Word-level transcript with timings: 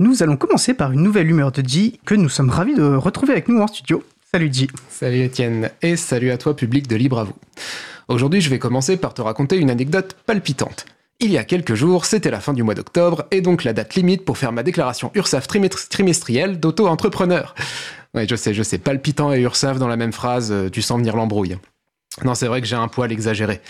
Nous 0.00 0.22
allons 0.22 0.38
commencer 0.38 0.72
par 0.72 0.92
une 0.92 1.02
nouvelle 1.02 1.28
humeur 1.28 1.52
de 1.52 1.60
G 1.60 2.00
que 2.06 2.14
nous 2.14 2.30
sommes 2.30 2.48
ravis 2.48 2.74
de 2.74 2.82
retrouver 2.82 3.32
avec 3.32 3.48
nous 3.48 3.60
en 3.60 3.66
studio. 3.66 4.02
Salut 4.32 4.48
G. 4.50 4.66
Salut 4.88 5.20
Étienne, 5.20 5.68
et 5.82 5.94
salut 5.96 6.30
à 6.30 6.38
toi 6.38 6.56
public 6.56 6.88
de 6.88 6.96
Libre 6.96 7.18
à 7.18 7.24
vous. 7.24 7.34
Aujourd'hui, 8.08 8.40
je 8.40 8.48
vais 8.48 8.58
commencer 8.58 8.96
par 8.96 9.12
te 9.12 9.20
raconter 9.20 9.58
une 9.58 9.68
anecdote 9.68 10.16
palpitante. 10.24 10.86
Il 11.20 11.30
y 11.30 11.36
a 11.36 11.44
quelques 11.44 11.74
jours, 11.74 12.06
c'était 12.06 12.30
la 12.30 12.40
fin 12.40 12.54
du 12.54 12.62
mois 12.62 12.72
d'octobre, 12.72 13.26
et 13.30 13.42
donc 13.42 13.62
la 13.62 13.74
date 13.74 13.94
limite 13.94 14.24
pour 14.24 14.38
faire 14.38 14.52
ma 14.52 14.62
déclaration 14.62 15.12
URSAF 15.14 15.46
trimestrielle 15.46 16.58
d'auto-entrepreneur. 16.58 17.54
Ouais, 18.14 18.26
je 18.26 18.36
sais, 18.36 18.54
je 18.54 18.62
sais, 18.62 18.78
palpitant 18.78 19.34
et 19.34 19.40
URSAF 19.42 19.78
dans 19.78 19.86
la 19.86 19.98
même 19.98 20.14
phrase, 20.14 20.50
euh, 20.50 20.70
tu 20.70 20.80
sens 20.80 20.96
venir 20.96 21.14
l'embrouille. 21.14 21.58
Non, 22.24 22.34
c'est 22.34 22.46
vrai 22.46 22.62
que 22.62 22.66
j'ai 22.66 22.74
un 22.74 22.88
poil 22.88 23.12
exagéré. 23.12 23.60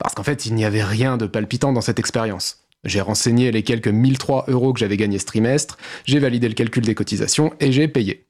Parce 0.00 0.16
qu'en 0.16 0.24
fait, 0.24 0.46
il 0.46 0.54
n'y 0.54 0.64
avait 0.64 0.82
rien 0.82 1.16
de 1.16 1.26
palpitant 1.26 1.72
dans 1.72 1.80
cette 1.80 2.00
expérience. 2.00 2.65
J'ai 2.84 3.00
renseigné 3.00 3.50
les 3.50 3.62
quelques 3.62 3.88
1003 3.88 4.46
euros 4.48 4.72
que 4.72 4.80
j'avais 4.80 4.96
gagnés 4.96 5.18
ce 5.18 5.26
trimestre, 5.26 5.76
j'ai 6.04 6.18
validé 6.18 6.48
le 6.48 6.54
calcul 6.54 6.84
des 6.84 6.94
cotisations 6.94 7.52
et 7.60 7.72
j'ai 7.72 7.88
payé. 7.88 8.26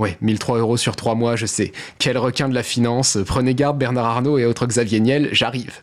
Ouais, 0.00 0.16
1003 0.20 0.58
euros 0.58 0.76
sur 0.76 0.94
3 0.94 1.16
mois, 1.16 1.34
je 1.34 1.46
sais. 1.46 1.72
Quel 1.98 2.18
requin 2.18 2.48
de 2.48 2.54
la 2.54 2.62
finance. 2.62 3.18
Prenez 3.26 3.54
garde 3.54 3.78
Bernard 3.78 4.06
Arnault 4.06 4.38
et 4.38 4.44
autres 4.44 4.66
Xavier 4.66 5.00
Niel, 5.00 5.28
j'arrive. 5.32 5.82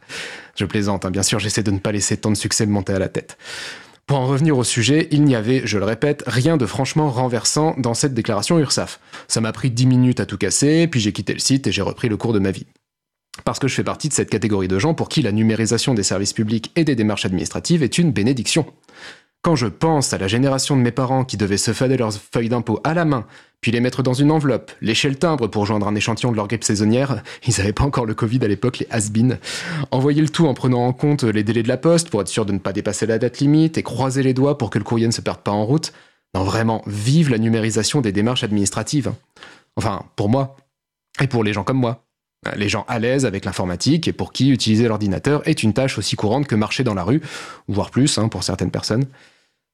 Je 0.55 0.63
plaisante, 0.63 1.03
hein, 1.03 1.11
bien 1.11 1.23
sûr, 1.23 1.39
j'essaie 1.39 1.63
de 1.63 1.71
ne 1.71 1.79
pas 1.79 1.91
laisser 1.91 2.15
tant 2.15 2.31
de 2.31 2.37
succès 2.37 2.65
me 2.65 2.71
monter 2.71 2.93
à 2.93 2.99
la 2.99 3.09
tête. 3.09 3.37
Pour 4.07 4.19
en 4.19 4.27
revenir 4.27 4.57
au 4.57 4.63
sujet, 4.63 5.07
il 5.11 5.23
n'y 5.23 5.35
avait, 5.35 5.63
je 5.65 5.77
le 5.77 5.83
répète, 5.83 6.23
rien 6.27 6.57
de 6.57 6.65
franchement 6.65 7.09
renversant 7.09 7.75
dans 7.77 7.95
cette 7.95 8.13
déclaration 8.13 8.59
URSAF. 8.59 8.99
Ça 9.27 9.41
m'a 9.41 9.51
pris 9.51 9.71
10 9.71 9.87
minutes 9.87 10.19
à 10.19 10.25
tout 10.25 10.37
casser, 10.37 10.87
puis 10.87 10.99
j'ai 10.99 11.11
quitté 11.11 11.33
le 11.33 11.39
site 11.39 11.67
et 11.67 11.71
j'ai 11.71 11.81
repris 11.81 12.07
le 12.07 12.15
cours 12.15 12.31
de 12.31 12.39
ma 12.39 12.51
vie. 12.51 12.67
Parce 13.43 13.59
que 13.59 13.67
je 13.67 13.75
fais 13.75 13.83
partie 13.83 14.09
de 14.09 14.13
cette 14.13 14.29
catégorie 14.29 14.67
de 14.67 14.79
gens 14.79 14.93
pour 14.93 15.09
qui 15.09 15.21
la 15.21 15.31
numérisation 15.31 15.93
des 15.93 16.03
services 16.03 16.33
publics 16.33 16.71
et 16.75 16.83
des 16.83 16.95
démarches 16.95 17.25
administratives 17.25 17.83
est 17.83 17.97
une 17.97 18.11
bénédiction. 18.11 18.65
Quand 19.45 19.55
je 19.55 19.67
pense 19.67 20.11
à 20.11 20.17
la 20.17 20.27
génération 20.27 20.75
de 20.75 20.81
mes 20.81 20.91
parents 20.91 21.23
qui 21.23 21.37
devaient 21.37 21.57
se 21.57 21.71
fader 21.71 21.97
leurs 21.97 22.13
feuilles 22.13 22.49
d'impôt 22.49 22.79
à 22.83 22.95
la 22.95 23.05
main, 23.05 23.27
puis 23.61 23.71
les 23.71 23.79
mettre 23.79 24.01
dans 24.01 24.13
une 24.13 24.31
enveloppe, 24.31 24.71
lécher 24.81 25.07
le 25.07 25.15
timbre 25.15 25.47
pour 25.47 25.67
joindre 25.67 25.87
un 25.87 25.93
échantillon 25.93 26.31
de 26.31 26.35
leur 26.35 26.47
grippe 26.47 26.63
saisonnière, 26.63 27.21
ils 27.47 27.53
n'avaient 27.59 27.71
pas 27.71 27.83
encore 27.83 28.07
le 28.07 28.15
Covid 28.15 28.39
à 28.43 28.47
l'époque, 28.47 28.79
les 28.79 28.87
has 28.89 29.11
envoyer 29.91 30.23
le 30.23 30.29
tout 30.29 30.47
en 30.47 30.55
prenant 30.55 30.87
en 30.87 30.93
compte 30.93 31.23
les 31.23 31.43
délais 31.43 31.61
de 31.61 31.67
la 31.67 31.77
poste 31.77 32.09
pour 32.09 32.21
être 32.21 32.27
sûr 32.27 32.47
de 32.47 32.53
ne 32.53 32.57
pas 32.57 32.73
dépasser 32.73 33.05
la 33.05 33.19
date 33.19 33.37
limite 33.37 33.77
et 33.77 33.83
croiser 33.83 34.23
les 34.23 34.33
doigts 34.33 34.57
pour 34.57 34.71
que 34.71 34.79
le 34.79 34.83
courrier 34.83 35.05
ne 35.05 35.11
se 35.11 35.21
perde 35.21 35.41
pas 35.41 35.51
en 35.51 35.65
route. 35.65 35.93
Non, 36.33 36.43
vraiment, 36.43 36.81
vive 36.87 37.29
la 37.29 37.37
numérisation 37.37 38.01
des 38.01 38.11
démarches 38.11 38.43
administratives. 38.43 39.13
Enfin, 39.75 40.03
pour 40.15 40.27
moi, 40.27 40.57
et 41.21 41.27
pour 41.27 41.43
les 41.43 41.53
gens 41.53 41.63
comme 41.63 41.77
moi. 41.77 42.04
Les 42.55 42.69
gens 42.69 42.85
à 42.87 42.99
l'aise 42.99 43.25
avec 43.25 43.45
l'informatique 43.45 44.07
et 44.07 44.13
pour 44.13 44.31
qui 44.31 44.49
utiliser 44.49 44.87
l'ordinateur 44.87 45.47
est 45.47 45.63
une 45.63 45.73
tâche 45.73 45.97
aussi 45.97 46.15
courante 46.15 46.47
que 46.47 46.55
marcher 46.55 46.83
dans 46.83 46.93
la 46.93 47.03
rue, 47.03 47.21
voire 47.67 47.89
plus 47.89 48.17
hein, 48.17 48.27
pour 48.27 48.43
certaines 48.43 48.71
personnes. 48.71 49.05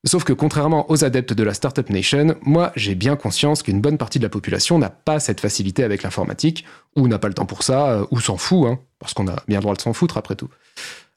Sauf 0.03 0.23
que 0.23 0.33
contrairement 0.33 0.89
aux 0.89 1.03
adeptes 1.03 1.33
de 1.33 1.44
la 1.44 1.53
Startup 1.53 1.88
Nation, 1.89 2.36
moi 2.41 2.72
j'ai 2.75 2.95
bien 2.95 3.16
conscience 3.16 3.61
qu'une 3.61 3.81
bonne 3.81 4.00
partie 4.00 4.17
de 4.17 4.23
la 4.23 4.30
population 4.30 4.80
n'a 4.80 4.89
pas 4.89 5.19
cette 5.19 5.39
facilité 5.39 5.83
avec 5.83 6.02
l'informatique, 6.02 6.66
ou 6.95 7.08
n'a 7.08 7.19
pas 7.19 7.28
le 7.28 7.36
temps 7.36 7.45
pour 7.45 7.61
ça, 7.61 7.91
euh, 7.91 8.05
ou 8.09 8.19
s'en 8.19 8.38
fout, 8.38 8.67
hein, 8.67 8.80
parce 8.97 9.13
qu'on 9.13 9.28
a 9.28 9.44
bien 9.47 9.59
le 9.59 9.61
droit 9.61 9.75
de 9.75 9.81
s'en 9.81 9.94
foutre 9.94 10.17
après 10.17 10.35
tout. 10.35 10.50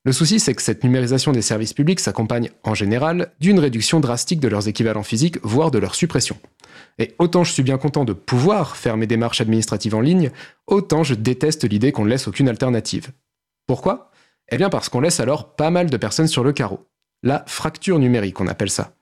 Le 0.05 0.13
souci, 0.13 0.39
c'est 0.39 0.55
que 0.55 0.63
cette 0.63 0.85
numérisation 0.85 1.33
des 1.33 1.43
services 1.43 1.73
publics 1.73 2.01
s'accompagne 2.01 2.51
en 2.63 2.75
général 2.75 3.33
d'une 3.41 3.59
réduction 3.59 4.01
drastique 4.01 4.41
de 4.41 4.49
leurs 4.49 4.69
équivalents 4.69 5.03
physiques, 5.03 5.39
voire 5.43 5.71
de 5.71 5.79
leur 5.79 5.95
suppression. 5.95 6.37
Et 6.99 7.15
autant 7.19 7.43
je 7.43 7.53
suis 7.53 7.63
bien 7.63 7.79
content 7.79 8.05
de 8.05 8.13
pouvoir 8.13 8.77
faire 8.77 8.97
mes 8.97 9.07
démarches 9.07 9.41
administratives 9.41 9.95
en 9.95 10.01
ligne, 10.01 10.31
autant 10.67 11.03
je 11.03 11.15
déteste 11.15 11.69
l'idée 11.69 11.93
qu'on 11.93 12.05
ne 12.05 12.11
laisse 12.11 12.29
aucune 12.29 12.49
alternative. 12.49 13.13
Pourquoi? 13.67 14.11
Eh 14.51 14.59
bien 14.59 14.69
parce 14.69 14.91
qu'on 14.91 15.01
laisse 15.01 15.21
alors 15.21 15.57
pas 15.57 15.71
mal 15.71 15.89
de 15.89 15.97
personnes 15.97 16.29
sur 16.29 16.45
le 16.45 16.53
carreau 16.53 16.87
la 17.25 17.43
fracture 17.47 17.99
numérique, 17.99 18.41
on 18.41 18.47
appelle 18.47 18.71
ça. 18.71 18.93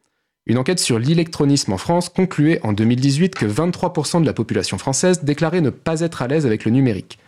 Une 0.47 0.57
enquête 0.57 0.79
sur 0.79 0.99
l'électronisme 0.99 1.73
en 1.73 1.77
France 1.77 2.09
concluait 2.09 2.61
en 2.63 2.73
2018 2.73 3.35
que 3.35 3.47
23% 3.47 4.21
de 4.21 4.27
la 4.27 4.33
population 4.33 4.79
française 4.79 5.25
déclarait 5.25 5.61
ne 5.61 5.71
pas 5.71 6.01
être 6.01 6.23
à 6.23 6.29
l'aise 6.29 6.47
avec 6.47 6.65
le 6.65 6.71
numérique. 6.71 7.19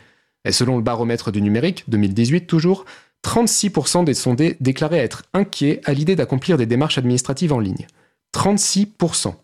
Et 0.45 0.53
selon 0.53 0.77
le 0.77 0.83
baromètre 0.83 1.33
du 1.33 1.43
numérique, 1.43 1.85
2018 1.89 2.47
toujours, 2.47 2.85
36% 3.25 4.05
des 4.05 4.15
sondés 4.15 4.57
déclaraient 4.61 4.99
être 4.99 5.25
inquiets 5.33 5.81
à 5.85 5.95
l'idée 5.95 6.15
d'accomplir 6.15 6.59
des 6.59 6.67
démarches 6.67 6.99
administratives 6.99 7.53
en 7.53 7.59
ligne. 7.59 7.87
36%. 8.35 9.35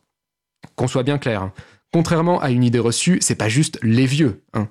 Qu'on 0.76 0.88
soit 0.88 1.02
bien 1.02 1.18
clair, 1.18 1.42
hein. 1.42 1.52
contrairement 1.92 2.40
à 2.40 2.50
une 2.50 2.62
idée 2.62 2.78
reçue, 2.78 3.18
c'est 3.22 3.34
pas 3.34 3.48
juste 3.48 3.78
les 3.82 4.06
vieux. 4.06 4.42
Hein. 4.52 4.68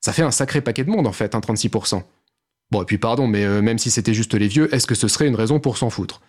Ça 0.00 0.12
fait 0.12 0.22
un 0.22 0.30
sacré 0.30 0.60
paquet 0.60 0.84
de 0.84 0.90
monde 0.90 1.06
en 1.06 1.12
fait, 1.12 1.34
36%. 1.34 1.96
Hein, 1.96 2.04
Bon, 2.72 2.80
et 2.80 2.86
puis 2.86 2.96
pardon, 2.96 3.26
mais 3.26 3.44
euh, 3.44 3.60
même 3.60 3.76
si 3.76 3.90
c'était 3.90 4.14
juste 4.14 4.32
les 4.32 4.48
vieux, 4.48 4.74
est-ce 4.74 4.86
que 4.86 4.94
ce 4.94 5.06
serait 5.06 5.26
une 5.26 5.34
raison 5.34 5.60
pour 5.60 5.76
s'en 5.76 5.90
foutre? 5.90 6.22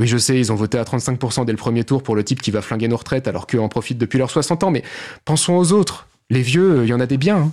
Oui, 0.00 0.08
je 0.08 0.18
sais, 0.18 0.36
ils 0.36 0.50
ont 0.50 0.56
voté 0.56 0.78
à 0.78 0.82
35% 0.82 1.44
dès 1.44 1.52
le 1.52 1.58
premier 1.58 1.84
tour 1.84 2.02
pour 2.02 2.16
le 2.16 2.24
type 2.24 2.42
qui 2.42 2.50
va 2.50 2.60
flinguer 2.60 2.88
nos 2.88 2.96
retraites 2.96 3.28
alors 3.28 3.46
qu'eux 3.46 3.60
en 3.60 3.68
profitent 3.68 3.96
depuis 3.96 4.18
leurs 4.18 4.32
60 4.32 4.64
ans, 4.64 4.72
mais 4.72 4.82
pensons 5.24 5.54
aux 5.54 5.70
autres. 5.70 6.08
Les 6.28 6.42
vieux, 6.42 6.82
il 6.82 6.88
y 6.88 6.92
en 6.92 6.98
a 6.98 7.06
des 7.06 7.18
biens. 7.18 7.52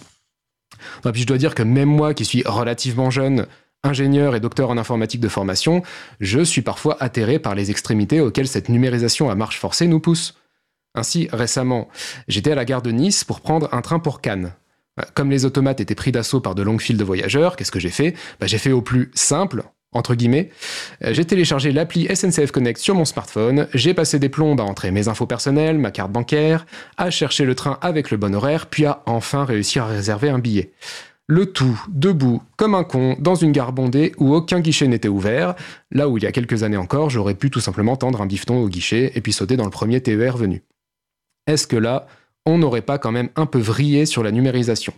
Hein. 1.03 1.11
puis 1.11 1.21
je 1.21 1.27
dois 1.27 1.37
dire 1.37 1.53
que 1.53 1.61
même 1.61 1.89
moi, 1.89 2.15
qui 2.15 2.25
suis 2.25 2.41
relativement 2.43 3.11
jeune, 3.11 3.45
ingénieur 3.83 4.35
et 4.35 4.39
docteur 4.39 4.69
en 4.69 4.77
informatique 4.77 5.21
de 5.21 5.27
formation, 5.27 5.83
je 6.19 6.41
suis 6.41 6.61
parfois 6.61 6.97
atterré 7.01 7.39
par 7.39 7.55
les 7.55 7.69
extrémités 7.69 8.21
auxquelles 8.21 8.47
cette 8.47 8.69
numérisation 8.69 9.29
à 9.29 9.35
marche 9.35 9.59
forcée 9.59 9.87
nous 9.87 9.99
pousse. 9.99 10.35
Ainsi, 10.95 11.27
récemment, 11.31 11.89
j'étais 12.27 12.51
à 12.51 12.55
la 12.55 12.65
gare 12.65 12.81
de 12.81 12.91
Nice 12.91 13.23
pour 13.23 13.41
prendre 13.41 13.69
un 13.73 13.81
train 13.81 13.99
pour 13.99 14.21
Cannes. 14.21 14.53
Comme 15.15 15.31
les 15.31 15.43
automates 15.45 15.79
étaient 15.79 15.95
pris 15.95 16.11
d'assaut 16.11 16.39
par 16.39 16.53
de 16.53 16.61
longues 16.61 16.81
files 16.81 16.97
de 16.97 17.03
voyageurs, 17.03 17.55
qu'est-ce 17.55 17.71
que 17.71 17.79
j'ai 17.79 17.89
fait? 17.89 18.13
Bah, 18.39 18.45
J'ai 18.45 18.59
fait 18.59 18.71
au 18.71 18.83
plus 18.83 19.09
simple, 19.15 19.63
entre 19.91 20.13
guillemets. 20.13 20.51
Euh, 21.03 21.13
j'ai 21.13 21.25
téléchargé 21.25 21.71
l'appli 21.71 22.07
SNCF 22.15 22.51
Connect 22.51 22.79
sur 22.79 22.93
mon 22.93 23.05
smartphone, 23.05 23.67
j'ai 23.73 23.95
passé 23.95 24.19
des 24.19 24.29
plombes 24.29 24.61
à 24.61 24.63
entrer 24.63 24.91
mes 24.91 25.07
infos 25.07 25.25
personnelles, 25.25 25.79
ma 25.79 25.89
carte 25.89 26.11
bancaire, 26.11 26.67
à 26.97 27.09
chercher 27.09 27.45
le 27.45 27.55
train 27.55 27.79
avec 27.81 28.11
le 28.11 28.17
bon 28.17 28.35
horaire, 28.35 28.67
puis 28.67 28.85
à 28.85 29.01
enfin 29.07 29.45
réussir 29.45 29.83
à 29.85 29.87
réserver 29.87 30.29
un 30.29 30.39
billet. 30.39 30.71
Le 31.27 31.45
tout 31.45 31.81
debout, 31.87 32.41
comme 32.57 32.75
un 32.75 32.83
con, 32.83 33.15
dans 33.19 33.35
une 33.35 33.53
gare 33.53 33.71
bondée 33.71 34.11
où 34.17 34.33
aucun 34.33 34.59
guichet 34.59 34.87
n'était 34.87 35.07
ouvert, 35.07 35.55
là 35.89 36.09
où 36.09 36.17
il 36.17 36.23
y 36.23 36.27
a 36.27 36.33
quelques 36.33 36.63
années 36.63 36.77
encore, 36.77 37.09
j'aurais 37.09 37.35
pu 37.35 37.49
tout 37.49 37.61
simplement 37.61 37.95
tendre 37.95 38.21
un 38.21 38.25
bifton 38.25 38.57
au 38.57 38.67
guichet 38.67 39.13
et 39.15 39.21
puis 39.21 39.31
sauter 39.31 39.55
dans 39.55 39.63
le 39.63 39.71
premier 39.71 40.01
TER 40.01 40.35
venu. 40.35 40.63
Est-ce 41.47 41.65
que 41.65 41.77
là, 41.77 42.07
on 42.45 42.57
n'aurait 42.57 42.81
pas 42.81 42.97
quand 42.97 43.13
même 43.13 43.29
un 43.37 43.45
peu 43.45 43.59
vrillé 43.59 44.05
sur 44.05 44.21
la 44.21 44.31
numérisation? 44.31 44.93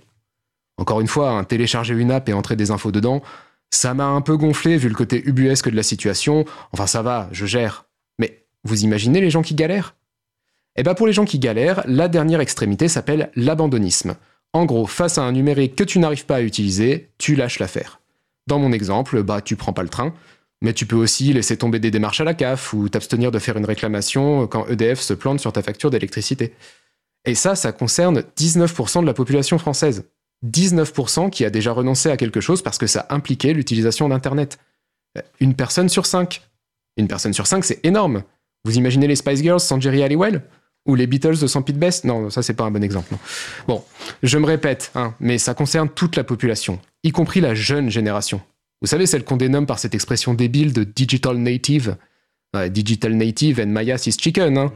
Encore 0.77 0.99
une 0.99 1.07
fois, 1.07 1.29
hein, 1.29 1.43
télécharger 1.43 1.93
une 1.93 2.11
app 2.11 2.27
et 2.27 2.33
entrer 2.33 2.55
des 2.55 2.71
infos 2.71 2.91
dedans, 2.91 3.21
ça 3.69 3.93
m'a 3.93 4.07
un 4.07 4.21
peu 4.21 4.35
gonflé 4.35 4.77
vu 4.77 4.89
le 4.89 4.95
côté 4.95 5.21
ubuesque 5.25 5.69
de 5.69 5.75
la 5.75 5.83
situation. 5.83 6.43
Enfin, 6.71 6.87
ça 6.87 7.03
va, 7.03 7.29
je 7.31 7.45
gère. 7.45 7.85
Mais 8.17 8.45
vous 8.63 8.83
imaginez 8.83 9.21
les 9.21 9.29
gens 9.29 9.43
qui 9.43 9.53
galèrent? 9.53 9.95
Eh 10.75 10.83
bien, 10.83 10.95
pour 10.95 11.07
les 11.07 11.13
gens 11.13 11.25
qui 11.25 11.39
galèrent, 11.39 11.83
la 11.85 12.07
dernière 12.07 12.41
extrémité 12.41 12.87
s'appelle 12.87 13.31
l'abandonnisme. 13.35 14.15
En 14.55 14.63
gros, 14.63 14.85
face 14.85 15.17
à 15.17 15.23
un 15.23 15.33
numérique 15.33 15.75
que 15.75 15.83
tu 15.83 15.99
n'arrives 15.99 16.25
pas 16.25 16.37
à 16.37 16.41
utiliser, 16.41 17.09
tu 17.17 17.35
lâches 17.35 17.59
l'affaire. 17.59 17.99
Dans 18.47 18.57
mon 18.57 18.71
exemple, 18.71 19.21
bah 19.21 19.41
tu 19.41 19.57
prends 19.57 19.73
pas 19.73 19.83
le 19.83 19.89
train, 19.89 20.13
mais 20.61 20.71
tu 20.71 20.85
peux 20.85 20.95
aussi 20.95 21.33
laisser 21.33 21.57
tomber 21.57 21.77
des 21.79 21.91
démarches 21.91 22.21
à 22.21 22.23
la 22.23 22.33
CAF 22.33 22.71
ou 22.71 22.87
t'abstenir 22.87 23.31
de 23.31 23.39
faire 23.39 23.57
une 23.57 23.65
réclamation 23.65 24.47
quand 24.47 24.65
EDF 24.67 25.01
se 25.01 25.13
plante 25.13 25.41
sur 25.41 25.51
ta 25.51 25.61
facture 25.61 25.89
d'électricité. 25.89 26.53
Et 27.25 27.35
ça, 27.35 27.57
ça 27.57 27.73
concerne 27.73 28.23
19% 28.37 29.01
de 29.01 29.05
la 29.05 29.13
population 29.13 29.57
française. 29.57 30.05
19% 30.45 31.31
qui 31.31 31.43
a 31.43 31.49
déjà 31.49 31.73
renoncé 31.73 32.09
à 32.09 32.15
quelque 32.15 32.39
chose 32.39 32.61
parce 32.61 32.77
que 32.77 32.87
ça 32.87 33.07
impliquait 33.09 33.51
l'utilisation 33.51 34.07
d'Internet. 34.07 34.57
Une 35.41 35.55
personne 35.55 35.89
sur 35.89 36.05
cinq. 36.05 36.43
Une 36.95 37.09
personne 37.09 37.33
sur 37.33 37.45
cinq, 37.45 37.65
c'est 37.65 37.85
énorme. 37.85 38.23
Vous 38.63 38.77
imaginez 38.77 39.07
les 39.07 39.17
Spice 39.17 39.41
Girls 39.41 39.59
sans 39.59 39.81
Jerry 39.81 40.01
Halliwell? 40.01 40.43
Ou 40.85 40.95
les 40.95 41.07
Beatles 41.07 41.47
sans 41.47 41.61
Pete 41.61 41.77
Best? 41.77 42.03
Non, 42.03 42.29
ça 42.29 42.43
c'est 42.43 42.53
pas 42.53 42.65
un 42.65 42.71
bon 42.71 42.83
exemple. 42.83 43.15
Bon, 43.67 43.83
je 44.21 44.37
me 44.37 44.45
répète, 44.45 44.91
hein, 44.95 45.15
mais 45.19 45.37
ça 45.37 45.53
concerne 45.53 45.89
toute 45.89 46.15
la 46.15 46.23
population, 46.23 46.79
y 47.03 47.11
compris 47.11 47.41
la 47.41 47.55
jeune 47.55 47.89
génération. 47.89 48.41
Vous 48.81 48.87
savez, 48.87 49.05
celle 49.05 49.23
qu'on 49.23 49.37
dénomme 49.37 49.65
par 49.65 49.79
cette 49.79 49.95
expression 49.95 50.33
débile 50.33 50.73
de 50.73 50.83
digital 50.83 51.37
native. 51.37 51.95
digital 52.69 53.15
native 53.15 53.59
and 53.59 53.67
Maya 53.67 53.95
is 53.95 54.11
chicken. 54.19 54.57
Hein 54.57 54.71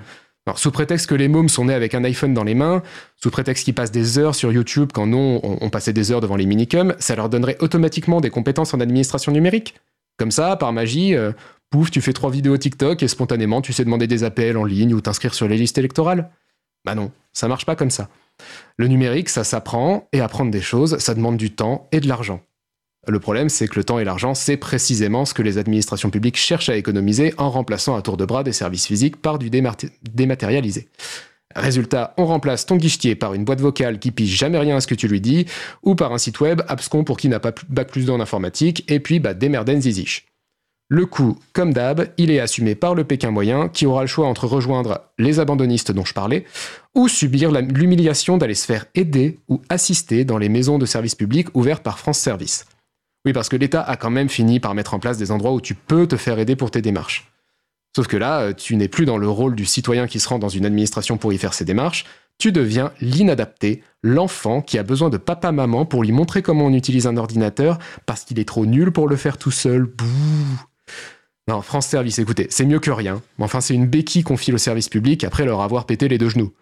sous 0.58 0.72
prétexte 0.72 1.08
que 1.08 1.16
les 1.16 1.28
mômes 1.28 1.50
sont 1.50 1.66
nés 1.66 1.74
avec 1.74 1.94
un 1.94 2.04
iPhone 2.04 2.34
dans 2.34 2.44
les 2.44 2.56
mains, 2.56 2.82
sous 3.22 3.30
prétexte 3.30 3.66
qu'ils 3.66 3.74
passent 3.74 3.92
des 3.92 4.18
heures 4.18 4.36
sur 4.36 4.52
YouTube 4.52 4.92
quand 4.94 5.08
non, 5.08 5.42
on, 5.44 5.70
passait 5.70 5.94
des 5.94 6.12
heures 6.12 6.22
devant 6.22 6.36
les 6.36 6.46
minicums, 6.46 6.96
ça 7.00 7.16
leur 7.16 7.30
donnerait 7.30 7.58
automatiquement 7.60 8.22
des 8.22 8.30
compétences 8.30 8.74
en 8.74 8.80
administration 8.80 9.32
numérique. 9.32 9.76
Comme 10.18 10.32
ça, 10.32 10.56
par 10.56 10.74
magie, 10.74 11.16
euh, 11.16 11.32
pouf, 11.70 11.92
tu 11.92 12.02
fais 12.02 12.14
trois 12.14 12.32
vidéos 12.32 12.58
TikTok 12.58 13.04
et 13.04 13.08
spontanément 13.08 13.62
tu 13.62 13.74
sais 13.74 13.86
demander 13.86 14.08
des 14.08 14.24
appels 14.24 14.58
en 14.58 14.64
ligne 14.64 14.94
ou 14.94 15.02
t'inscrire 15.02 15.34
sur 15.34 15.48
les 15.48 15.58
listes 15.58 15.78
électorales. 15.78 16.30
Bah 16.86 16.96
non, 16.96 17.12
ça 17.34 17.48
marche 17.48 17.66
pas 17.66 17.76
comme 17.76 17.92
ça. 17.92 18.10
Le 18.78 18.88
numérique, 18.88 19.30
ça 19.30 19.44
s'apprend, 19.44 20.08
et 20.14 20.22
apprendre 20.22 20.52
des 20.52 20.62
choses, 20.62 20.98
ça 21.00 21.14
demande 21.14 21.38
du 21.38 21.52
temps 21.52 21.88
et 21.92 22.00
de 22.00 22.08
l'argent. 22.08 22.42
Le 23.08 23.20
problème, 23.20 23.50
c'est 23.50 23.68
que 23.68 23.76
le 23.76 23.84
temps 23.84 24.00
et 24.00 24.04
l'argent, 24.04 24.34
c'est 24.34 24.58
précisément 24.58 25.26
ce 25.26 25.34
que 25.34 25.42
les 25.42 25.58
administrations 25.58 26.10
publiques 26.10 26.38
cherchent 26.38 26.70
à 26.70 26.76
économiser 26.76 27.34
en 27.38 27.50
remplaçant 27.50 27.96
à 27.96 28.02
tour 28.02 28.18
de 28.18 28.26
bras 28.26 28.44
des 28.44 28.54
services 28.54 28.86
physiques 28.86 29.22
par 29.22 29.40
du 29.40 29.50
dématérialisé. 29.50 30.88
Résultat, 31.56 32.14
on 32.18 32.26
remplace 32.26 32.66
ton 32.68 32.76
guichetier 32.76 33.16
par 33.16 33.34
une 33.34 33.44
boîte 33.44 33.62
vocale 33.62 34.00
qui 34.00 34.12
pige 34.12 34.38
jamais 34.38 34.60
rien 34.60 34.78
à 34.78 34.82
ce 34.82 34.88
que 34.88 34.96
tu 34.96 35.08
lui 35.08 35.20
dis, 35.20 35.48
ou 35.82 35.96
par 35.96 36.14
un 36.14 36.20
site 36.20 36.40
web 36.40 36.62
abscon 36.68 37.04
pour 37.04 37.18
qui 37.18 37.28
n'a 37.28 37.40
pas 37.40 37.54
bac 37.70 37.90
plus 37.90 38.06
dans 38.06 38.20
informatique, 38.20 38.84
et 38.88 39.00
puis 39.00 39.20
bah 39.20 39.34
démerden 39.34 39.82
ziziche. 39.82 40.29
Le 40.92 41.06
coût, 41.06 41.38
comme 41.54 41.72
d'hab, 41.72 42.08
il 42.18 42.32
est 42.32 42.40
assumé 42.40 42.74
par 42.74 42.96
le 42.96 43.04
Pékin 43.04 43.30
moyen 43.30 43.70
qui 43.70 43.86
aura 43.86 44.02
le 44.02 44.08
choix 44.08 44.26
entre 44.26 44.48
rejoindre 44.48 45.02
les 45.20 45.40
abandonnistes 45.40 45.92
dont 45.92 46.04
je 46.04 46.16
parlais 46.16 46.46
ou 46.96 47.08
subir 47.08 47.52
l'humiliation 47.52 48.40
d'aller 48.40 48.56
se 48.56 48.66
faire 48.66 48.88
aider 48.96 49.38
ou 49.50 49.62
assister 49.70 50.26
dans 50.26 50.40
les 50.40 50.50
maisons 50.50 50.80
de 50.80 50.88
services 50.88 51.14
publics 51.14 51.56
ouvertes 51.56 51.84
par 51.84 52.00
France 52.00 52.18
Service. 52.18 52.66
Oui, 53.24 53.34
parce 53.34 53.50
que 53.50 53.56
l'État 53.56 53.84
a 53.84 53.98
quand 53.98 54.10
même 54.10 54.30
fini 54.30 54.60
par 54.60 54.74
mettre 54.74 54.96
en 54.96 55.00
place 55.00 55.20
des 55.20 55.30
endroits 55.30 55.54
où 55.54 55.62
tu 55.62 55.76
peux 55.76 56.08
te 56.08 56.18
faire 56.18 56.40
aider 56.40 56.56
pour 56.56 56.72
tes 56.72 56.82
démarches. 56.82 57.32
Sauf 57.96 58.08
que 58.08 58.18
là, 58.18 58.40
euh, 58.40 58.54
tu 58.54 58.76
n'es 58.76 58.88
plus 58.88 59.06
dans 59.06 59.18
le 59.18 59.30
rôle 59.30 59.56
du 59.56 59.66
citoyen 59.66 60.08
qui 60.08 60.20
se 60.20 60.28
rend 60.28 60.40
dans 60.40 60.50
une 60.50 60.66
administration 60.66 61.18
pour 61.18 61.34
y 61.34 61.38
faire 61.38 61.54
ses 61.54 61.66
démarches, 61.66 62.06
tu 62.40 62.52
deviens 62.52 62.94
l'inadapté, 63.02 63.84
l'enfant 64.02 64.62
qui 64.62 64.80
a 64.80 64.84
besoin 64.84 65.10
de 65.10 65.18
papa-maman 65.18 65.86
pour 65.86 66.04
lui 66.04 66.12
montrer 66.12 66.42
comment 66.42 66.66
on 66.66 66.74
utilise 66.74 67.06
un 67.06 67.18
ordinateur 67.18 67.78
parce 68.06 68.24
qu'il 68.24 68.40
est 68.40 68.48
trop 68.48 68.66
nul 68.66 68.92
pour 68.92 69.08
le 69.08 69.18
faire 69.18 69.38
tout 69.38 69.52
seul. 69.52 69.84
Bouh 69.84 70.69
non, 71.50 71.64
France 71.64 71.88
Service, 71.88 72.20
écoutez, 72.20 72.46
c'est 72.52 72.64
mieux 72.64 72.80
que 72.80 72.92
rien. 72.92 73.24
Enfin, 73.40 73.60
c'est 73.60 73.74
une 73.74 73.88
béquille 73.88 74.22
qu'on 74.22 74.38
file 74.38 74.54
au 74.54 74.60
service 74.60 74.88
public 74.88 75.24
après 75.24 75.46
leur 75.46 75.62
avoir 75.62 75.88
pété 75.88 76.08
les 76.08 76.20
deux 76.20 76.30
genoux. 76.30 76.54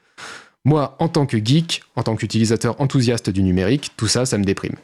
Moi, 0.64 0.96
en 1.00 1.10
tant 1.10 1.26
que 1.26 1.36
geek, 1.36 1.84
en 1.98 2.04
tant 2.04 2.16
qu'utilisateur 2.16 2.80
enthousiaste 2.80 3.30
du 3.30 3.44
numérique, 3.44 3.92
tout 3.98 4.08
ça, 4.08 4.26
ça 4.26 4.38
me 4.38 4.46
déprime. 4.46 4.78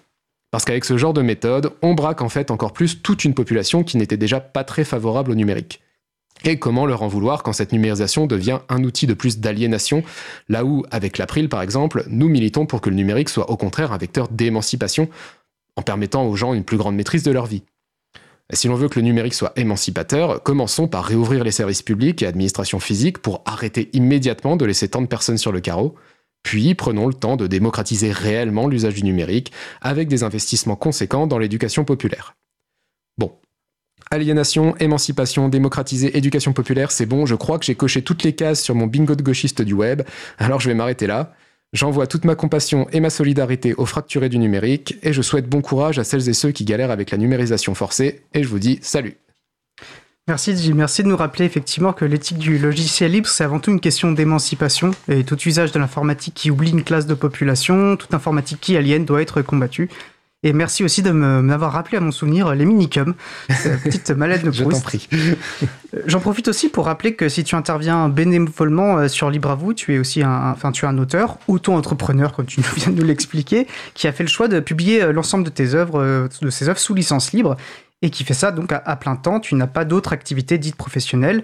Parce 0.52 0.66
qu'avec 0.66 0.84
ce 0.84 0.98
genre 0.98 1.14
de 1.14 1.22
méthode, 1.22 1.72
on 1.82 1.94
braque 1.94 2.22
en 2.22 2.28
fait 2.28 2.52
encore 2.52 2.74
plus 2.74 3.02
toute 3.02 3.24
une 3.24 3.34
population 3.34 3.86
qui 3.86 3.96
n'était 3.96 4.18
déjà 4.18 4.42
pas 4.42 4.66
très 4.66 4.84
favorable 4.84 5.32
au 5.32 5.36
numérique. 5.36 5.80
Et 6.44 6.60
comment 6.60 6.86
leur 6.86 7.02
en 7.02 7.08
vouloir 7.08 7.42
quand 7.42 7.54
cette 7.54 7.72
numérisation 7.72 8.28
devient 8.28 8.60
un 8.68 8.84
outil 8.84 9.08
de 9.08 9.14
plus 9.14 9.40
d'aliénation, 9.40 10.04
là 10.50 10.66
où, 10.66 10.84
avec 10.92 11.18
l'April 11.18 11.48
par 11.48 11.62
exemple, 11.62 12.04
nous 12.10 12.28
militons 12.28 12.66
pour 12.66 12.82
que 12.82 12.90
le 12.90 12.98
numérique 12.98 13.30
soit 13.30 13.50
au 13.50 13.56
contraire 13.56 13.94
un 13.94 13.98
vecteur 13.98 14.28
d'émancipation, 14.28 15.08
en 15.78 15.82
permettant 15.82 16.26
aux 16.26 16.36
gens 16.36 16.54
une 16.54 16.66
plus 16.66 16.76
grande 16.76 16.98
maîtrise 16.98 17.24
de 17.24 17.32
leur 17.32 17.46
vie. 17.46 17.64
Si 18.54 18.68
l'on 18.68 18.76
veut 18.76 18.90
que 18.90 19.00
le 19.00 19.06
numérique 19.06 19.34
soit 19.34 19.54
émancipateur, 19.56 20.44
commençons 20.44 20.88
par 20.88 21.06
réouvrir 21.06 21.44
les 21.44 21.52
services 21.52 21.82
publics 21.82 22.22
et 22.22 22.28
administrations 22.28 22.80
physiques 22.80 23.18
pour 23.18 23.42
arrêter 23.46 23.90
immédiatement 23.94 24.56
de 24.56 24.66
laisser 24.66 24.90
tant 24.90 25.02
de 25.02 25.08
personnes 25.08 25.38
sur 25.38 25.52
le 25.52 25.60
carreau. 25.60 25.96
Puis 26.44 26.76
prenons 26.76 27.08
le 27.08 27.14
temps 27.14 27.38
de 27.38 27.48
démocratiser 27.48 28.12
réellement 28.12 28.68
l'usage 28.68 28.96
du 28.96 29.04
numérique 29.04 29.52
avec 29.82 30.08
des 30.08 30.24
investissements 30.24 30.76
conséquents 30.76 31.26
dans 31.26 31.38
l'éducation 31.38 31.86
populaire. 31.86 32.36
Bon. 33.18 33.32
Aliénation, 34.12 34.76
émancipation, 34.78 35.48
démocratiser, 35.50 36.18
éducation 36.18 36.52
populaire, 36.52 36.92
c'est 36.92 37.06
bon, 37.06 37.26
je 37.26 37.36
crois 37.36 37.58
que 37.58 37.66
j'ai 37.66 37.76
coché 37.76 38.02
toutes 38.02 38.24
les 38.24 38.34
cases 38.34 38.62
sur 38.62 38.76
mon 38.76 38.86
bingo 38.86 39.16
de 39.16 39.24
gauchiste 39.24 39.62
du 39.62 39.74
web, 39.74 40.02
alors 40.38 40.60
je 40.60 40.68
vais 40.68 40.76
m'arrêter 40.76 41.08
là. 41.08 41.34
J'envoie 41.74 42.06
toute 42.06 42.24
ma 42.24 42.36
compassion 42.36 42.88
et 42.92 43.00
ma 43.00 43.10
solidarité 43.10 43.74
aux 43.74 43.88
fracturés 43.88 44.30
du 44.30 44.38
numérique 44.38 45.00
et 45.02 45.12
je 45.12 45.24
souhaite 45.24 45.50
bon 45.50 45.62
courage 45.62 45.98
à 45.98 46.04
celles 46.04 46.30
et 46.30 46.34
ceux 46.34 46.52
qui 46.52 46.66
galèrent 46.66 46.92
avec 46.92 47.10
la 47.10 47.18
numérisation 47.18 47.74
forcée 47.74 48.22
et 48.36 48.44
je 48.44 48.48
vous 48.48 48.60
dis 48.60 48.78
salut. 48.84 49.18
Merci 50.28 50.56
Gilles, 50.56 50.76
merci 50.76 51.02
de 51.02 51.08
nous 51.08 51.18
rappeler 51.18 51.46
effectivement 51.46 51.92
que 51.92 52.06
l'éthique 52.06 52.38
du 52.38 52.60
logiciel 52.60 53.12
libre, 53.12 53.28
c'est 53.28 53.44
avant 53.44 53.60
tout 53.60 53.72
une 53.72 53.82
question 53.82 54.12
d'émancipation 54.12 54.92
et 55.10 55.24
tout 55.24 55.38
usage 55.42 55.72
de 55.72 55.80
l'informatique 55.80 56.36
qui 56.36 56.52
oublie 56.52 56.72
une 56.72 56.84
classe 56.84 57.08
de 57.08 57.16
population, 57.16 57.98
toute 57.98 58.14
informatique 58.14 58.62
qui 58.62 58.78
aliène 58.78 59.04
doit 59.04 59.22
être 59.24 59.42
combattue. 59.42 59.90
Et 60.44 60.52
merci 60.52 60.84
aussi 60.84 61.02
de 61.02 61.12
m'avoir 61.12 61.72
rappelé 61.72 61.98
à 61.98 62.02
mon 62.02 62.12
souvenir 62.12 62.54
les 62.54 62.66
minicums, 62.66 63.16
petite 63.84 64.12
malade 64.12 64.44
de 64.44 64.50
Proust. 64.50 64.60
Je 64.60 64.70
t'en 64.70 64.82
prie. 64.82 65.08
Euh, 65.14 66.02
j'en 66.06 66.20
profite 66.20 66.50
aussi 66.50 66.68
pour 66.70 66.86
rappeler 66.86 67.16
que 67.16 67.30
si 67.30 67.44
tu 67.44 67.56
interviens 67.56 68.10
bénévolement 68.10 68.98
euh, 68.98 69.08
sur 69.08 69.30
Libre 69.30 69.52
à 69.52 69.56
vous, 69.56 69.74
tu 69.74 69.96
es 69.96 70.00
aussi 70.00 70.22
un, 70.22 70.52
enfin, 70.52 70.72
tu 70.74 70.84
es 70.86 70.88
un 70.88 70.98
auteur, 70.98 71.38
auto-entrepreneur, 71.48 72.34
comme 72.34 72.46
tu 72.46 72.62
viens 72.76 72.92
de 72.92 73.00
nous 73.00 73.08
l'expliquer, 73.08 73.68
qui 73.94 74.08
a 74.08 74.12
fait 74.12 74.24
le 74.24 74.30
choix 74.30 74.50
de 74.50 74.60
publier 74.60 75.02
euh, 75.02 75.14
l'ensemble 75.14 75.46
de 75.46 75.50
tes 75.50 75.76
œuvres, 75.76 76.28
de 76.42 76.50
ses 76.50 76.68
œuvres 76.68 76.80
sous 76.80 76.94
licence 76.94 77.32
libre, 77.32 77.56
et 78.02 78.10
qui 78.10 78.26
fait 78.26 78.34
ça 78.34 78.52
donc 78.52 78.74
à, 78.74 78.84
à 78.86 78.98
plein 78.98 79.16
temps. 79.16 79.40
Tu 79.40 79.56
n'as 79.56 79.68
pas 79.68 79.86
d'autres 79.86 80.12
activités 80.12 80.58
dites 80.58 80.76
professionnelles. 80.76 81.44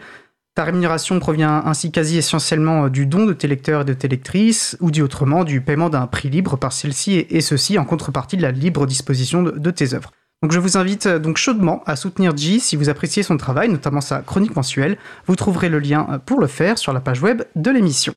Ta 0.55 0.63
rémunération 0.63 1.19
provient 1.19 1.63
ainsi 1.65 1.91
quasi 1.91 2.17
essentiellement 2.17 2.85
euh, 2.85 2.89
du 2.89 3.05
don 3.05 3.25
de 3.25 3.33
tes 3.33 3.47
lecteurs 3.47 3.81
et 3.81 3.85
de 3.85 3.93
tes 3.93 4.07
lectrices, 4.07 4.77
ou 4.81 4.91
dit 4.91 5.01
autrement, 5.01 5.43
du 5.43 5.61
paiement 5.61 5.89
d'un 5.89 6.07
prix 6.07 6.29
libre 6.29 6.57
par 6.57 6.73
celle-ci, 6.73 7.25
et, 7.29 7.41
ceci 7.41 7.77
en 7.77 7.85
contrepartie 7.85 8.37
de 8.37 8.41
la 8.41 8.51
libre 8.51 8.85
disposition 8.85 9.43
de, 9.43 9.71
tes 9.71 9.93
œuvres. 9.93 10.11
Donc 10.41 10.51
je 10.51 10.59
vous 10.59 10.77
invite 10.77 11.05
euh, 11.05 11.19
donc 11.19 11.37
chaudement 11.37 11.83
à 11.85 11.95
soutenir 11.95 12.35
G 12.35 12.59
si 12.59 12.75
vous 12.75 12.89
appréciez 12.89 13.23
son 13.23 13.37
travail, 13.37 13.69
notamment 13.69 14.01
sa 14.01 14.21
chronique 14.21 14.55
mensuelle. 14.55 14.97
Vous 15.27 15.35
trouverez 15.35 15.69
le 15.69 15.79
lien 15.79 16.07
euh, 16.11 16.17
pour 16.17 16.39
le 16.39 16.47
faire 16.47 16.77
sur 16.77 16.93
la 16.93 16.99
page 16.99 17.21
web 17.21 17.43
de 17.55 17.71
l'émission. 17.71 18.13